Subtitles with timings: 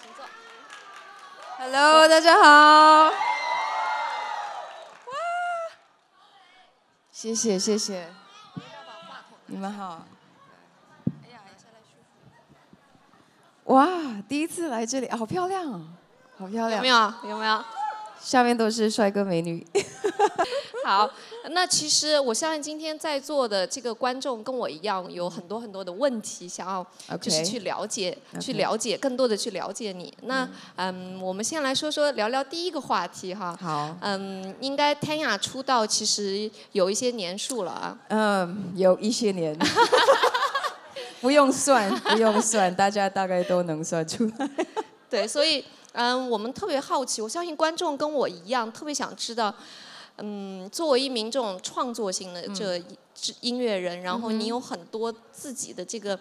[0.00, 0.24] 请坐。
[1.58, 3.10] Hello，大家好。
[3.10, 3.12] 哇，
[7.10, 8.08] 谢谢谢谢，
[9.46, 10.06] 你们好。
[11.24, 11.96] 哎呀，下来舒
[13.64, 13.74] 服。
[13.74, 13.86] 哇，
[14.28, 15.80] 第一次来这里，好漂亮啊，
[16.38, 16.88] 好漂亮有没。
[16.88, 17.14] 有？
[17.30, 17.64] 有没有？
[18.20, 19.66] 下面都是帅哥美女。
[20.84, 21.10] 好，
[21.50, 26.86] 那其实我相信今天在座的这个观众跟我一样，有很多很多的问题想要
[27.18, 30.12] 就是去了解去了解，更多的去了解你。
[30.22, 33.54] 那嗯，我们先来说说聊聊第一个话题哈。
[33.60, 37.98] 好，嗯，应该 Tanya 出道其实有一些年数了啊。
[38.08, 39.54] 嗯，有一些年。
[41.20, 44.48] 不用算，不用算，大家大概都能算出来。
[45.10, 45.64] 对，所以
[45.98, 49.52] 嗯，我们特别好奇，我相信观众跟我一样，特别想知道，
[50.18, 52.78] 嗯，作为一名这种创作型的这
[53.12, 56.16] 这音乐人，然后你有很多自己的这个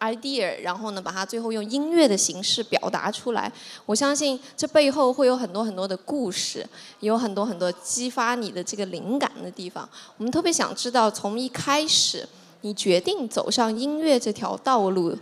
[0.00, 3.52] idea，然后呢，把它最后用音乐的形式表达出来。
[3.86, 9.88] 我相信这背后会有很多很多的故事，有很多很多激发你的这个灵感的地方。
[10.16, 12.28] 我们特别想知道，从一开始
[12.62, 15.16] 你决定走上音乐这条道路，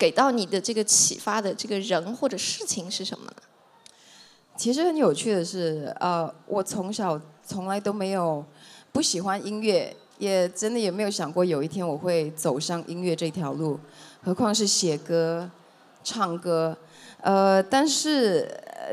[0.00, 3.32] 给到你的这个启发的这个人或者事情是什么呢？
[4.56, 8.42] 其实很有趣的是，呃，我从小从来都没有
[8.92, 13.78] 不喜欢音乐，也真的也没有想过有一天我会走上音乐这条路，
[14.22, 15.50] 何况是写歌、
[16.02, 16.74] 唱歌，
[17.20, 18.48] 呃，但是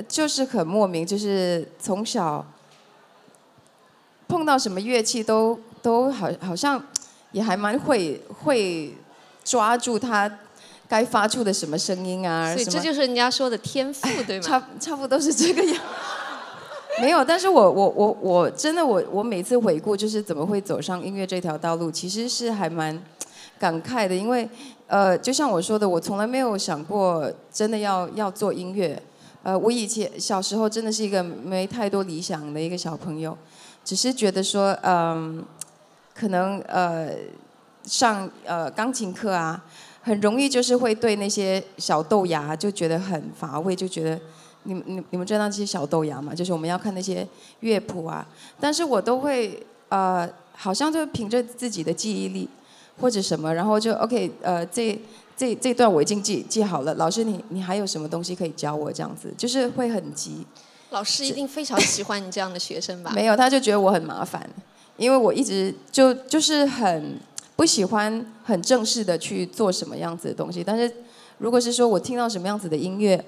[0.10, 2.46] 就是很莫名，就是从小
[4.28, 6.86] 碰到什么乐器都都好好像
[7.32, 8.94] 也还蛮会会
[9.46, 10.40] 抓住它
[10.88, 14.44] 该发出的什么声音啊，所以这就是人家说的天赋，对吗？
[14.44, 15.82] 差差不多是这个样。
[17.00, 23.00] 没有，但是我我我我真的我我每次回顾就是怎么会走上音乐这条道路，其实是还蛮
[23.60, 24.50] 感慨的，因为
[24.88, 29.00] 呃，就像我说的，我从来没有想过真的要要做音乐。
[29.44, 33.38] 呃，我以前小时候真的是一个没太多理想的一个小朋友，
[33.86, 35.46] 只是觉得说，嗯、
[36.16, 37.12] 可能呃
[37.84, 39.64] 上呃钢琴课啊，
[40.08, 44.20] 很容易就是会对那些小豆芽就觉得很乏味，就觉得
[44.64, 46.34] 你们你你们知道那些小豆芽嘛？
[46.34, 47.28] 就是我们要看那些
[47.60, 48.26] 乐谱啊，
[48.60, 52.48] 但是我都会呃，好像就凭着自己的记忆力
[53.02, 54.98] 或者什么，然后就 OK 呃这。
[55.40, 58.92] 这这段我已经记记好了，老师你你还有什么东西可以教我？
[58.92, 60.44] 这样子就是会很急，
[60.90, 63.12] 老师一定非常喜欢你这样的学生吧？
[63.14, 64.50] 没有，他就觉得我很麻烦，
[64.98, 67.20] 因为我一直就就是很
[67.58, 70.64] 不喜欢很正式的去做什么样子的东西。
[70.64, 70.90] 但是
[71.40, 73.22] 如果是说我听到什么样子的音乐，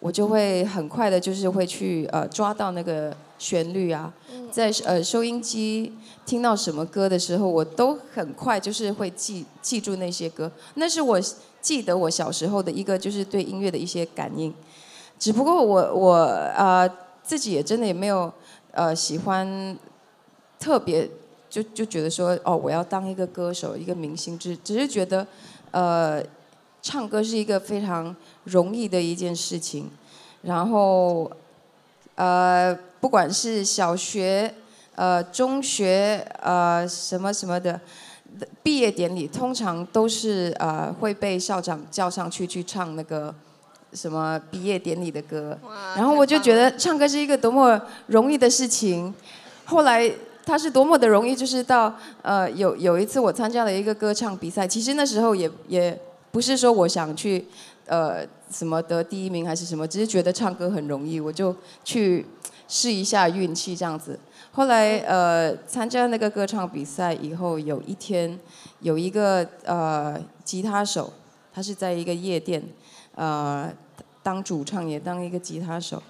[0.00, 4.12] 我就会很快的，就是会去呃抓到那个旋律啊，
[4.50, 5.92] 在呃收音机
[6.24, 10.50] 听到什么歌的时候，我都很快就是会记记住那些歌。
[10.74, 11.20] 那是我
[11.60, 14.52] 记得我小时候的一个就是对音乐的一些感应。
[15.18, 16.14] 只不过我我
[16.56, 16.88] 呃
[17.22, 18.32] 自己也真的也没有
[18.72, 19.76] 呃喜欢
[20.58, 21.08] 特别
[21.52, 25.26] 就就觉得说哦我要当一个歌手一个明星，只只是觉得
[25.70, 26.24] 呃
[26.80, 29.90] 唱歌是一个非常容易的一件事情，
[30.40, 31.30] 然后
[32.14, 34.54] 呃不管是小学
[34.94, 37.78] 呃中学呃什么什么的。
[38.62, 43.32] 毕业典礼通常都是呃会被校长叫上去去唱那个
[43.92, 45.56] 什么毕业典礼的歌，
[45.94, 49.14] 然后我就觉得唱歌是一个多么容易的事情。
[49.66, 50.10] 后来
[50.44, 55.98] 他是多么的容易，就是到呃有有一次我参加了一个歌唱比赛，其实那时候也也
[56.30, 57.46] 不是说我想去
[57.86, 61.54] 呃什么得第一名还是什么，只是觉得唱歌很容易，我就
[61.84, 62.26] 去
[62.68, 64.18] 试一下运气这样子。
[64.50, 68.38] 后来呃参加那个歌唱比赛以后，有一天
[68.80, 71.12] 有一个呃吉他手，
[71.54, 72.62] 他是在一个夜店
[73.14, 73.72] 呃
[74.22, 76.02] 当主唱也当一个吉他手，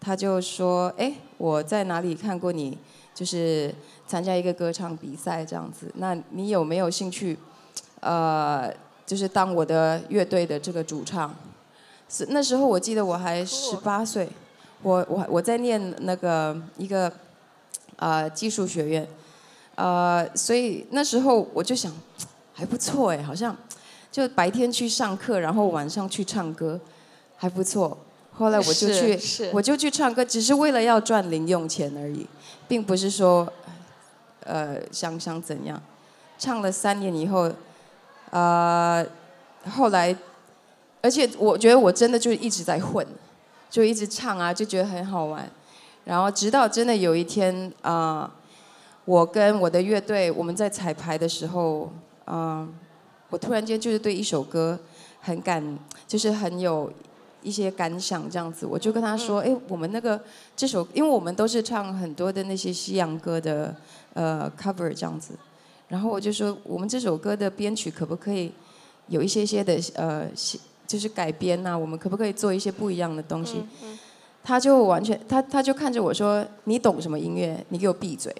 [0.00, 2.76] 他就说：“哎，我在哪里看过你，
[3.14, 3.72] 就是
[4.06, 7.38] 参加一个歌唱比赛这样子，那你有没有兴趣？
[8.00, 8.70] 呃，
[9.06, 11.34] 就是当我的乐队的这个主唱？”
[12.10, 14.28] 是那时候我记得我还十八岁，
[14.82, 17.10] 我我我在念那个一个
[17.96, 19.08] 呃技术学院，
[19.76, 21.90] 呃，所以那时候我就想
[22.52, 23.56] 还不错哎，好像
[24.12, 26.78] 就白天去上课，然后晚上去唱歌，
[27.36, 27.96] 还不错。
[28.30, 32.26] 后来我就去，是我就去唱歌，只是为了要赚零用钱而已，
[32.68, 33.52] 并不是说
[34.44, 35.80] 呃想想怎样。
[36.36, 37.50] 唱了三年以后，
[38.30, 39.06] 呃，
[39.70, 40.14] 后来，
[41.00, 43.06] 而且我觉得我真的就一直在混，
[43.70, 45.48] 就一直唱啊，就觉得很好玩。
[46.04, 48.30] 然后直到真的有一天啊、
[49.04, 51.90] 我跟我的乐队我们在彩排的时候，
[52.26, 52.74] 嗯、
[53.30, 54.78] 我突然间就是对一首歌
[55.20, 56.92] 很感，就是很有
[57.44, 60.20] 一些感想这样子，我就跟他说，哎，我们那个
[60.56, 63.72] 这首，因为我们都是唱很多的那些西洋歌的
[64.14, 65.34] 呃 cover 这样子，
[65.86, 68.50] 然后我就说，我们这首歌的编曲可不可以
[69.08, 70.26] 有一些些的呃，
[70.86, 71.78] 就是改编呐？
[71.78, 73.62] 我们可不可以做一些不一样的东西？
[74.42, 77.64] 他就完全，他他就看着我说：“你懂什么音乐？
[77.70, 78.34] 你给我闭嘴。”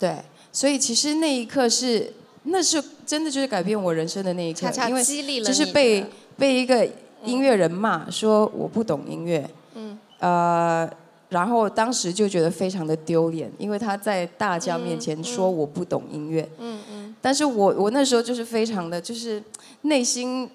[0.00, 0.16] 对，
[0.50, 2.10] 所以其实那一刻是，
[2.44, 5.04] 那是真的就是改变我人生的那一刻，因为
[5.42, 6.06] 就是被
[6.38, 6.88] 被一个
[7.24, 10.90] 音乐人骂说我不懂音乐，嗯，呃，
[11.28, 19.42] 然后当时就觉得非常的丢脸，因为他在大家面前说我不懂音乐，嗯嗯，但是我我那时候就是非常的就是
[19.82, 20.50] 内心。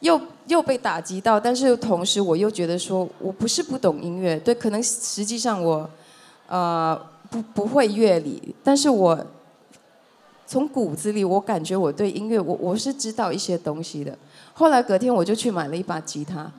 [0.00, 5.90] 又又被打击到，但是同时我又觉得说，我不是不懂音乐，对，可能实际上我，
[6.46, 6.96] 呃，
[7.28, 9.18] 不不会乐理，但是我
[10.46, 14.16] 从骨子里我感觉我对音乐，我我是知道一些东西的。
[14.58, 16.50] 后来隔天我就去买了一把吉他，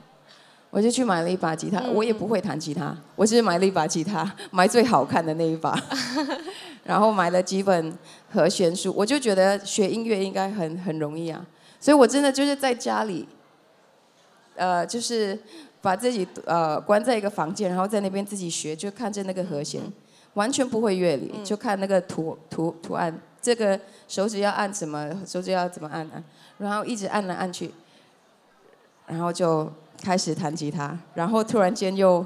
[0.70, 5.78] 我就去买了一把吉他，我也不会弹吉他，我只是买了一把吉他， 买最好看的那一把，
[6.82, 7.94] 然后买了几本
[8.32, 11.44] 和弦书，我就觉得学音乐应该很很容易啊。
[11.78, 13.28] 所以我真的就是在家里，
[14.54, 15.38] 呃，就是
[15.82, 19.82] 把自己呃关在一个房间，然后在那边自己学，就看着那个和弦，
[20.32, 26.22] 完全不会乐理，就看那个图图图案，这个手指要按什么，手指要怎么按啊，
[26.56, 27.70] 然后一直按来按去，
[29.10, 29.70] 然后就
[30.02, 32.24] 开始弹吉他，然后突然间又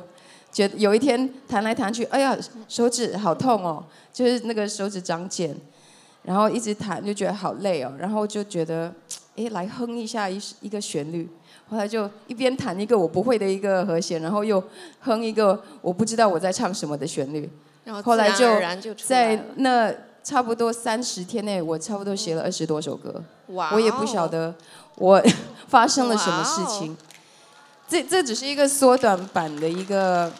[0.52, 2.36] 觉得有一天弹来弹去，哎呀，
[2.68, 5.56] 手指好痛哦，就是那个手指长茧，
[6.22, 8.92] 然后一直弹就觉得好累哦，然后就觉得。
[9.36, 11.28] 哎，来哼一下一一个旋律，
[11.68, 14.62] 后来就一边弹一个我不会的一个和弦，然后又
[15.00, 17.50] 哼一个我不知道我在唱什么的旋律。
[18.04, 19.92] 后来就在那
[20.24, 23.22] 差不多三十天内，我差不多写了二十多首歌。
[23.48, 23.70] 哇！
[23.74, 24.52] 我也不晓得
[24.96, 25.22] 我
[25.68, 26.96] 发生了什么事情。
[27.86, 30.32] 这这只是一个缩短版的一个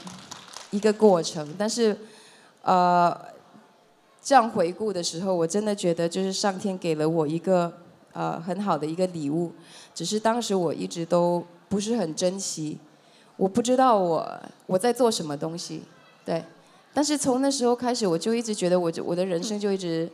[0.71, 1.97] 一个过程，但是
[2.63, 3.15] 呃，
[4.23, 7.73] 这样回顾的时候，我真的觉得就是上天给了我一个。
[8.17, 9.53] 呃，很好的一个礼物，
[9.93, 12.79] 只是当时我一直都不是很珍惜，
[13.37, 15.83] 我不知道我我在做什么东西，
[16.25, 16.45] 对。
[16.94, 20.08] 但是从那时候开始，我就一直觉得我就我的人生就一直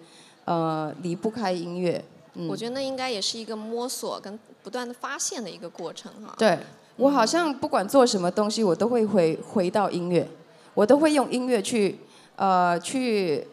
[0.47, 2.05] 呃离不开音乐。
[2.35, 2.49] 嗯。
[2.49, 6.35] 我觉得那应该也是一个摸索跟不断的发现的一个过程哈。
[6.39, 6.59] 对，
[6.97, 10.27] 我好像不管做什么东西，我都会回回到音乐，
[10.75, 12.01] 我都会用音乐去
[12.35, 13.47] 呃去。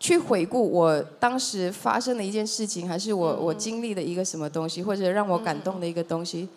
[0.00, 6.48] 去回顾我当时发生的一件事情，还是我我经历的一个什么东西，或者让我感动的一个东西，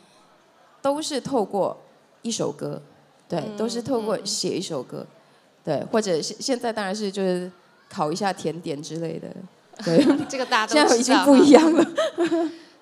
[0.80, 1.76] 都是透过
[2.22, 2.80] 一首歌，
[3.32, 5.08] 对，都是透过写一首歌，
[5.64, 7.50] 对，或者现现在当然是就是
[7.90, 9.30] 烤一下甜点之类的，
[9.86, 11.92] 对， 这个大家都现在已经不一样了。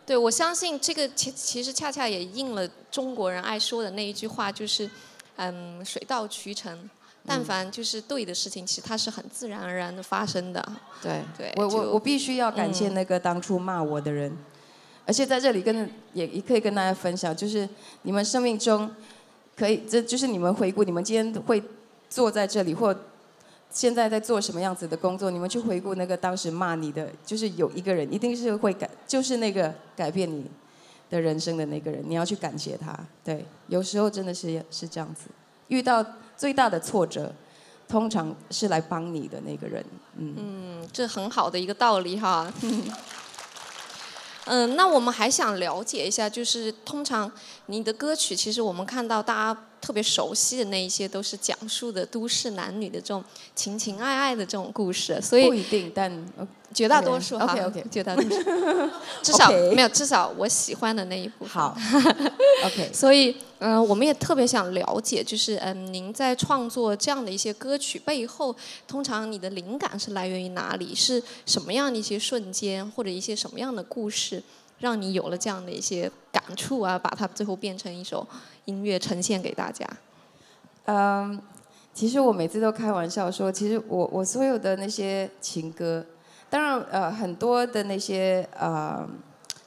[0.07, 4.89] 对，我相信这个其其实恰恰也应了中国人爱说的那一句话，就是
[5.35, 6.89] 嗯，水到渠成。
[7.27, 10.65] 但凡就是对的事情，其实它是很自然而然的发生的。
[11.03, 14.35] 对，对我我我必须要感谢那个当初骂我的人，
[15.05, 17.69] 而且在这里跟也也可以跟大家分享，就是
[18.01, 18.89] 你们生命中
[19.59, 21.61] 可以，这就是你们回顾，你们今天会
[22.09, 22.95] 坐在这里或
[23.69, 30.49] 现在在做什么样子的工作，你们去回顾那个当时骂你的，就是有一个人一定是会改，就是那个改变你
[31.09, 32.97] 的人生的那个人，你要去感谢他。
[33.23, 35.25] 对，有时候真的是是这样子，
[35.67, 36.05] 遇到。
[36.39, 37.29] 最大的挫折，
[37.85, 39.83] 通常是来帮你的那个人。
[40.15, 42.49] 嗯，嗯，这很好的一个道理哈。
[44.49, 47.31] 嗯，那我们还想了解一下，就是通常
[47.67, 49.65] 你的歌曲，其实我们看到大家。
[49.81, 53.23] 特别熟悉的那一些都是讲述的都市男女的这种
[53.55, 56.11] 情情爱爱的这种故事，所以不一定，但
[56.73, 57.57] 绝大多数哈，
[57.91, 58.43] 绝大多数，
[59.23, 61.49] 至少没有，至少我喜欢的那一部分。
[61.53, 61.75] 好，
[62.65, 62.91] OK。
[62.93, 68.55] 所以，嗯，我们也特别想了解，就是嗯，您在创作这样的一些歌曲背后，
[68.87, 70.93] 通常你的灵感是来源于哪里？
[70.93, 74.43] 是什么样的一些瞬间，或者一些什么样的故事？
[74.79, 78.27] 让你有了这样的一些感触啊，把它最后变成一首
[78.65, 79.85] 音乐呈现给大家。
[80.85, 81.39] 嗯，
[81.93, 86.05] 其实我每次都开玩笑说，其实我我所有的那些情歌，
[86.49, 89.07] 当然呃很多的那些呃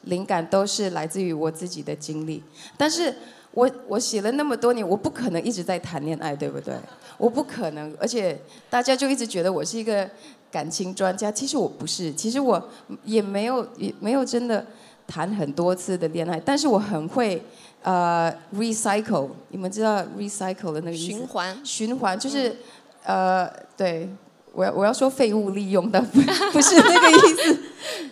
[0.02, 2.42] 灵感都是来自于我自己的经历，
[2.76, 3.14] 但是
[3.52, 6.74] 我我写了那么多年，我不可能一直在谈恋爱，对不对？
[7.18, 8.40] 我不可能，而且
[8.70, 10.08] 大家就一直觉得我是一个
[10.50, 12.68] 感情专家，其实我不是，其实我
[13.04, 14.66] 也没有也没有真的。
[15.12, 17.42] 谈很多次的恋爱，但是我很会
[17.82, 21.18] 呃 recycle，你们知道 recycle 的那个意思？
[21.18, 21.60] 循环。
[21.62, 22.56] 循环就是
[23.04, 24.08] 呃，对
[24.54, 26.00] 我要我要说废物利用的
[26.52, 27.58] 不是那个意思，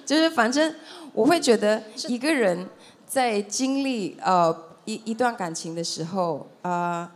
[0.04, 0.74] 就是反正
[1.14, 2.68] 我会觉得一个人
[3.06, 4.54] 在经历呃
[4.84, 7.10] 一一段感情的时候，啊，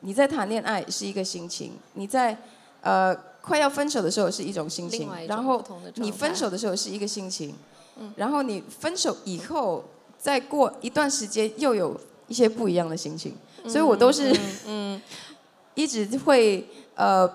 [0.00, 2.36] 你在谈恋爱是一个心情，你在
[2.82, 7.54] 呃快要分手的时候是一种心情，然后你分手的时候是一个心情，
[8.16, 9.84] 然后你分手以后
[10.18, 13.34] 再过一段时间又有一些不一样的心情，
[13.68, 14.32] 所以我都是
[14.66, 15.00] 嗯
[15.74, 17.30] 一直会呃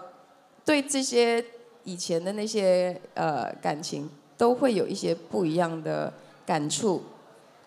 [0.63, 1.43] 对这些
[1.83, 4.09] 以前的那些呃感情。
[4.39, 6.13] 都会有一些不一样的
[6.45, 7.01] 感触，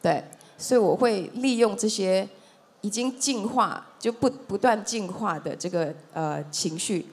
[0.01, 0.23] 对，
[0.57, 2.29] 所以我会利用这些
[2.81, 7.05] 已经进化就不不断进化的这个呃情绪，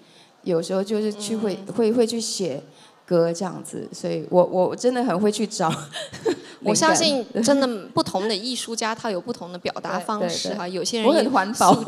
[0.43, 2.61] 有时候就是去会会会去写
[3.07, 5.73] 歌这样子，所以我我真的很会去找。
[6.63, 11.73] 我相信真的不同的艺术家他有不同的表达方式哈，有些人也很环保。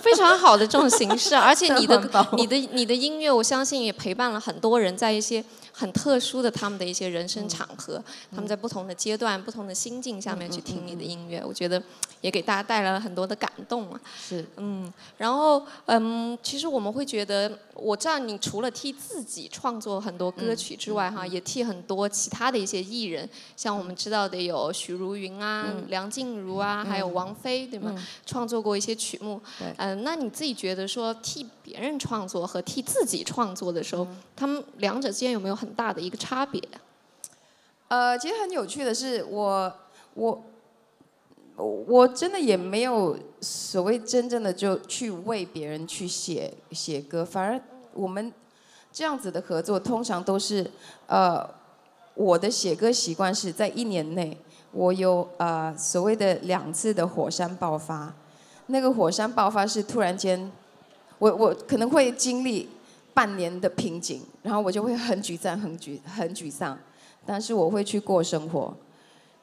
[0.00, 2.00] 非常好的这种形式，而且你的
[2.38, 5.44] 你的你的音乐，我相信也陪伴了很多人在一些
[5.78, 11.80] 很特殊的他们的一些人生场合，他们在不同的阶段、不同的心境下面去听你的音乐，我觉得
[12.20, 14.00] 也给大家带来了很多的感动啊。
[14.20, 27.94] 是，嗯，然后嗯，其实我们会觉得，我知道你除了替自己创作很多歌曲之外，哈，也替很多其他的一些艺人，像我们知道的有许茹芸啊、梁静茹啊，还有王菲，对吗？
[28.26, 29.40] 创作过一些曲目。
[29.76, 34.04] 嗯，那你自己觉得说替别人创作和替自己创作的时候，
[34.34, 36.62] 他们两者之间有没有很大的一个差别？
[37.88, 39.72] 呃，其实很有趣的是，我
[40.14, 40.44] 我
[41.56, 47.60] 我真的也没有所谓真正的就去为别人去写写歌，反而
[47.94, 48.32] 我们
[48.92, 50.70] 这样子的合作通常都是
[51.06, 51.48] 呃，
[52.14, 54.36] 我的写歌习惯是在一年内，
[54.72, 58.14] 我有呃所谓的两次的火山爆发。
[58.66, 60.52] 那个火山爆发是突然间，
[61.18, 62.68] 我我可能会经历
[63.18, 66.78] 半年的瓶颈，然后我就会很沮丧、很沮、很沮丧。
[67.26, 68.72] 但是我会去过生活，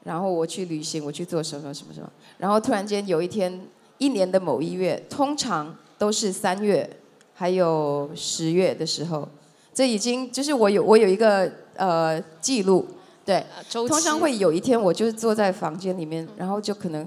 [0.02, 2.10] 然后我去旅行，我去做什么什么什么。
[2.38, 3.66] 然后突然间有一天，
[3.98, 6.88] 一年的某一月，通常都是三月，
[7.34, 9.28] 还有十月的时候，
[9.74, 12.86] 这已经就是我有我有一个呃记录，
[13.26, 17.06] 对，通常会有一天，我就是坐在房间里面，然后就可能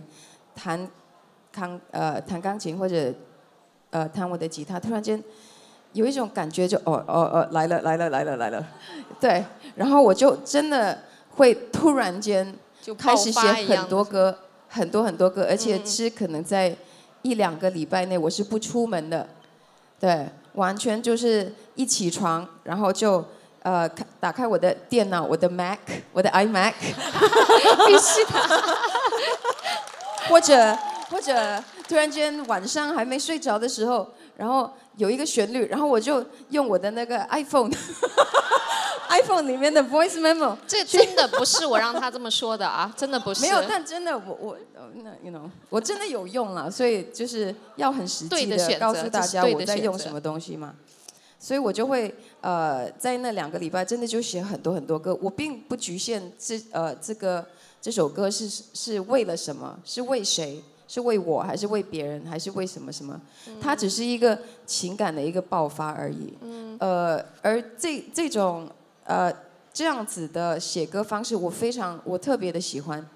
[0.53, 0.87] 弹。
[1.51, 3.11] 弹呃弹钢琴或者
[3.89, 5.21] 呃弹我的吉他，突然间
[5.93, 8.65] 有一种感觉，就哦哦哦来了来了来了来了，
[9.19, 9.43] 对，
[9.75, 10.97] 然后我就真的
[11.35, 16.75] 会突然间就开始写很多歌，很多很多歌，而且是可能在
[17.21, 19.27] 一两个礼拜内我是不出门的，
[19.99, 23.25] 对，完全就是一起床然后就
[23.63, 25.79] 呃打开我的电脑，我的 Mac，
[26.13, 26.73] 我的 iMac，
[27.87, 28.77] 必须的，
[30.29, 30.77] 或者。
[31.09, 31.33] 或者
[31.87, 40.57] 突然间晚上还没睡着的时候，然后有一个旋律，然后我就用我的那个 iPhone，iPhone 里面的 Voice Memo。
[40.67, 43.41] 这真的不是我让他这么说的啊， 真的不是。
[43.41, 44.57] 没有，但真的我我
[44.95, 50.75] 那 you know 我真的有用了，所以就是要很实际的告诉大家我在用什么东西嘛。
[51.39, 57.45] 所以我就会呃在那两个礼拜真的就写很多很多歌，我并不局限这呃这个
[57.81, 60.61] 这首歌是是为了什么，是为谁。
[60.89, 63.21] 是为我还是为别人还是为什么什么？
[63.61, 66.33] 它只是一个情感的一个爆发而已。
[66.79, 68.67] 呃，而这这种
[69.03, 69.31] 呃
[69.71, 73.07] 这样子的写歌方式，我非常我特别的喜欢，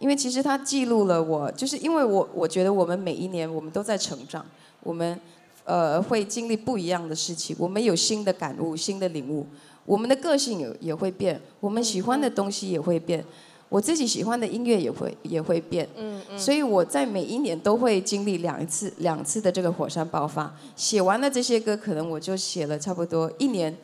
[0.00, 4.44] 因为其实它记录了我，就是因为我我觉得我们每一年我们都在成长，
[4.82, 5.16] 我们
[5.62, 9.46] 呃会经历不一样的事情，我们有新的感悟、新的领悟，
[9.86, 13.24] 我们的个性也也会变，我们喜欢的东西也会变。
[13.72, 20.54] 我自己喜欢的音乐也会也会变，嗯嗯，所以我在每一年都会经历两次两次的这个火山爆发。
[20.76, 23.74] 写完了这些歌，可能我就写了差不多一年，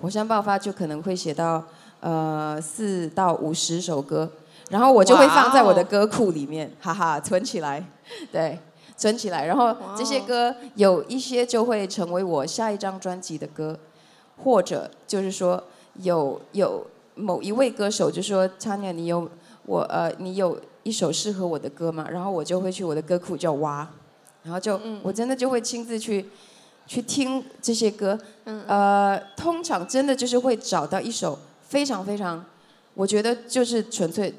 [0.00, 1.62] 火山爆发就可能会写到
[2.00, 4.30] 呃四到五十首歌，
[4.70, 7.86] 然后我就会放在我的歌库里面，哈哈，存起来，
[8.32, 8.58] 对，
[8.96, 9.44] 存起来。
[9.44, 13.78] 然后这些歌有一些就会成为我下一张专辑的歌，
[14.42, 15.62] 或者就是说
[15.96, 16.86] 有有。
[17.14, 19.30] 某一位歌手就说：“Tanya，你有
[19.66, 23.88] 我呃，你有一首适合我的歌吗？”然后我就会去我的歌库叫挖，
[24.42, 26.28] 然后就我真的就会亲自去
[26.86, 28.18] 去听这些歌。
[28.66, 32.44] 呃，通常真的就是会找到一首非常非常，
[32.94, 34.34] 我觉得就是纯粹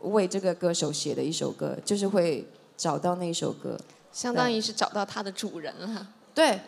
[0.00, 3.76] 为这个歌手写的一首歌，就是会找到那首歌，
[4.12, 6.06] 相当于是找到它的主人了。
[6.32, 6.60] 对，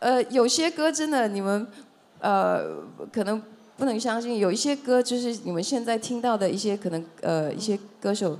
[0.00, 1.66] 呃，有些歌真的你们
[2.18, 3.40] 呃可能。
[3.78, 8.36] 不能相信，有一些歌就是你们现在听到的一些可能呃一些歌手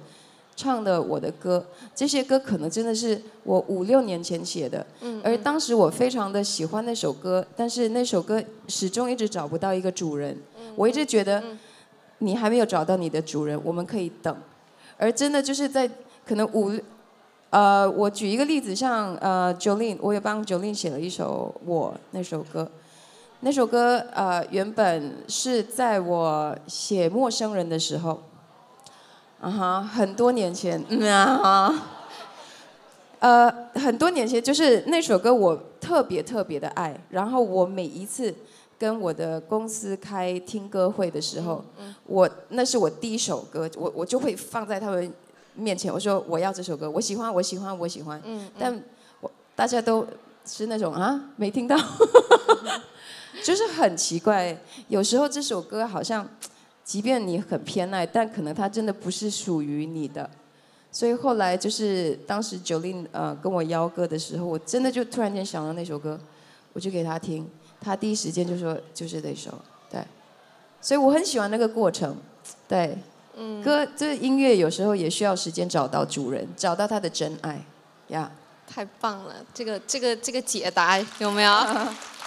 [0.56, 1.64] 唱的我的歌，
[1.94, 4.84] 这些歌可能真的是我五六年前写的，
[5.22, 10.36] 而当时我非常的喜欢那首歌，但是那首歌始终一直找不到一个主人，
[10.74, 11.40] 我一直觉得
[12.18, 14.36] 你还没有找到你的主人，我们可以等。
[14.96, 15.88] 而真的就是在
[16.26, 16.72] 可能五，
[17.50, 22.68] 呃，我举一个例子，像呃，Jolin，我也帮 Jolin 写了一首《我》那首歌。
[23.40, 28.20] 那首歌呃，原本是在我写《陌生人》的时候，
[29.40, 31.72] 啊哈，很多年前，嗯啊，
[33.20, 38.34] 呃，很多年前，就是那首歌我特别特别的爱，然后我每一次
[38.76, 41.64] 跟我的公司开听歌会的时候，
[42.06, 45.14] 我那是我第一首歌，我我就会放在他们
[45.54, 48.20] 面前，我说我要这首歌，我喜欢，我喜欢，我喜欢，
[48.58, 48.82] 但
[49.20, 50.04] 我大家都
[50.44, 51.76] 是那种啊，没听到。
[53.42, 54.56] 就是很奇怪，
[54.88, 56.28] 有时候这首歌好像，
[56.84, 60.28] 即便你很偏爱，但可能它真的不是属于你的。
[60.90, 66.18] 所以后来就是当时 Jolin 呃跟我邀歌的时候，我真的就突然间想到那首歌，
[66.72, 67.48] 我就给他听，
[67.80, 69.52] 他第一时间就说就是那首，
[69.90, 70.02] 对。
[70.80, 72.16] 所以我很喜欢那个过程，
[72.66, 72.96] 对。
[73.36, 73.62] 嗯。
[73.62, 77.62] 歌这音乐有时候也需要时间找到主人，找到他的真爱，
[78.08, 78.30] 呀。
[78.66, 81.52] 太棒了，这个这个这个解答有没有？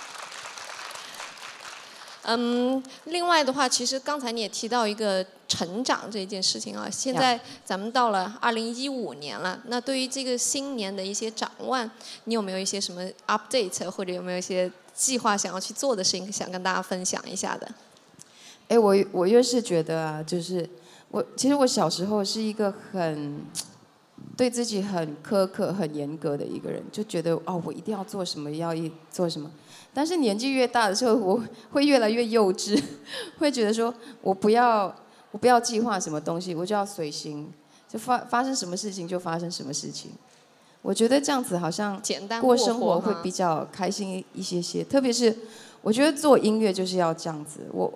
[2.24, 6.88] 嗯，另外的话，其实刚才你也提到一个成长这件事情啊。
[6.90, 11.90] 现在咱们到了二零一五年了，那对于这个新年的一些展望，
[12.26, 17.68] 你有没有一些什么 update，或者有没有一些计划想要去做的事情，想跟大家分享一下的？
[18.68, 20.70] 哎，我我越是觉得啊，就是
[21.10, 23.44] 我其实我小时候是一个很
[24.38, 29.52] 对自己很苛刻、很严格的一个人，就觉得哦，我一定要做什么，要一做什么。
[29.94, 32.82] 但是年纪越大的时候，我会越来越幼稚，
[33.38, 34.96] 会觉得说，我不要，
[35.32, 37.52] 我不要计划什么东西，我就要随心，
[37.90, 40.12] 就发发生什么事情就发生什么事情。
[40.82, 44.84] 我觉得这样子好像简单过生活会比较开心一些些。
[44.84, 45.36] 特别是
[45.82, 47.60] 我觉得做音乐就是要这样子。
[47.72, 47.94] 我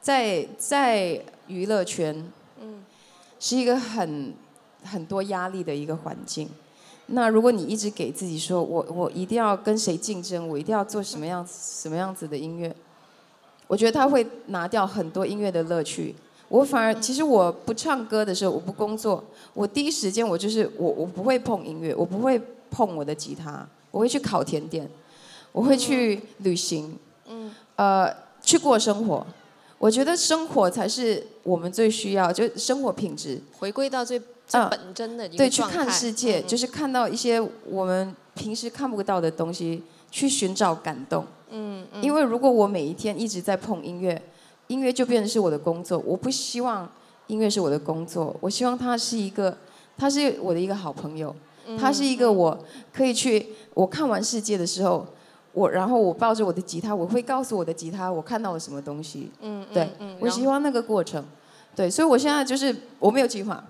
[0.00, 2.24] 在在娱乐圈，
[2.60, 2.82] 嗯，
[3.38, 4.32] 是一个很
[4.84, 6.48] 很多压力的一个环境。
[7.06, 12.74] 那如果你一直给自己说，我我一定要跟谁竞争，我一定要做什么样什么样子的音乐，
[13.66, 16.14] 我觉得他会拿掉很多音乐的乐趣。
[16.48, 24.88] 我反而其实我不唱歌的时候，我不工作，我第一时间我就是我我不会碰音乐，我不会碰我的吉他，我会去烤甜点，
[25.50, 29.26] 我会去旅行，嗯，呃，去过生活。
[29.78, 34.22] 我觉得生活才是我们最需要，就生活品质，回归到最。
[34.60, 41.24] 最本真的一个对，去看世界，就是看到一些我们平时看不到的东西，去寻找感动。
[41.50, 42.02] 嗯嗯。
[42.02, 44.20] 因为如果我每一天一直在碰音乐，
[44.66, 45.98] 音乐就变成是我的工作。
[46.04, 46.86] 我不希望
[47.28, 49.56] 音乐是我的工作，我希望它是一个，
[49.96, 51.34] 它是我的一个好朋友，
[51.78, 52.58] 它是一个我
[52.92, 55.06] 可以去，我看完世界的时候，
[55.52, 59.30] 我然后我抱着我的吉他，我会告诉我的吉他我看到了什么东西。
[59.40, 59.74] 嗯嗯。
[59.74, 59.88] 对，
[60.20, 61.24] 我希望那个过程。
[61.74, 63.64] 对，所以我现在就是我没有计划。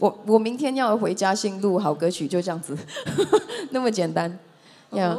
[0.00, 2.76] 我我明天要回家新录好歌曲，就这样子，
[3.70, 4.36] 那么简单，
[4.92, 5.16] 呀。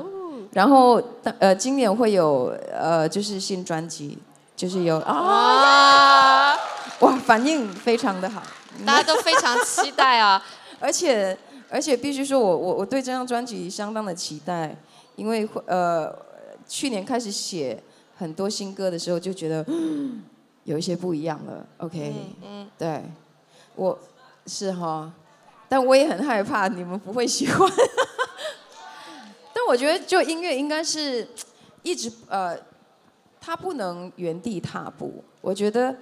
[0.53, 1.01] 然后
[1.39, 4.17] 呃，今年会有呃，就是新专辑，
[4.53, 6.53] 就是有啊，
[6.99, 8.43] 哇，反应非常的好，
[8.85, 10.43] 大家都非常期待啊。
[10.81, 11.37] 而且
[11.69, 14.75] 而且必须说我我我对这张专辑相当的期待，
[15.15, 16.13] 因为呃，
[16.67, 17.81] 去年开始写
[18.17, 19.65] 很多新歌的时候，就觉得
[20.65, 21.65] 有一些不一样了。
[21.77, 22.13] OK，
[22.43, 23.03] 嗯，对，
[23.75, 23.97] 我。
[24.53, 25.09] 是哈，
[25.69, 27.71] 但我也很害怕你们不会喜欢。
[29.55, 31.25] 但我觉得，就音乐应该是
[31.83, 32.57] 一直呃，
[33.39, 35.23] 它不能原地踏步。
[35.39, 35.95] 我觉得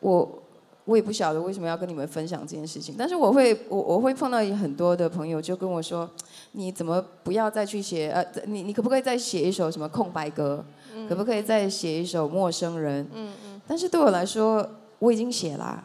[0.00, 0.42] 我
[0.84, 6.10] 我也不晓得为什么要跟你们分享这件事情，但是我会我我会碰到很多的朋友就跟我说，
[6.52, 10.64] 你怎么不要再去写呃，你你可不可以再写一首什么空白歌？
[11.08, 13.08] 可不可以再写一首陌生人？
[13.14, 13.60] 嗯嗯。
[13.68, 15.84] 但是对我来说，我已经写了。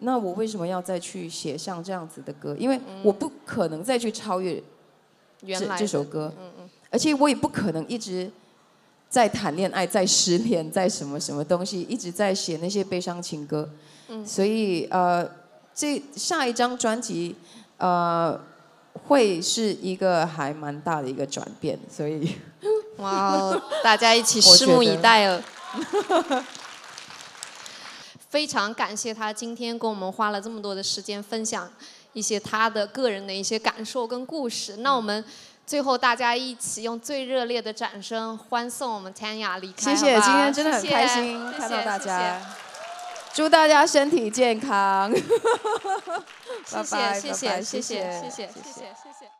[0.00, 2.54] 那我为什么要再去写像这样子的歌？
[2.58, 4.62] 因为我不可能再去超越
[5.40, 6.32] 这这首歌，
[6.90, 8.30] 而且我也不可能一直
[9.08, 13.68] 在谈恋爱、在失恋、在什么什么东西，一直在写那些悲伤情歌。
[14.24, 15.28] 所以呃，
[15.74, 17.34] 这下一张专辑
[17.78, 18.38] 呃
[19.08, 22.30] 会是一个还蛮大的一个转变，所以
[22.98, 25.42] 哇，大家一起拭目以待了。
[28.28, 31.70] 非常感谢他今天跟我们花了这么多的时间分享
[32.12, 34.78] 一些他的个人的一些感受跟故事。
[34.78, 35.24] 那我们
[35.66, 39.94] 最后大家一起用最热烈的掌声欢送我们 Tanya 离开。
[39.94, 42.40] 谢谢，今天真的很开心看到大家，
[43.32, 45.12] 祝大家身体健康。
[46.64, 49.30] 谢谢谢谢谢谢谢谢谢谢谢。